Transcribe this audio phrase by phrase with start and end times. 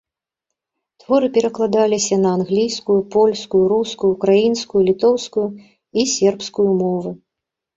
[1.03, 7.11] Творы перакладаліся на англійскую, польскую, рускую, украінскую, літоўскую і сербскую мовы.